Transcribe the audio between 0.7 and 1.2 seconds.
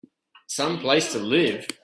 place to